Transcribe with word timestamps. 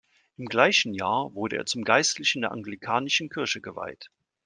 Im 0.35 0.47
gleichen 0.47 0.95
Jahr 0.95 1.31
wurde 1.35 1.57
er 1.57 1.67
zum 1.67 1.83
Geistlichen 1.83 2.41
der 2.41 2.51
anglikanischen 2.53 3.29
Kirche 3.29 3.61
geweiht. 3.61 4.09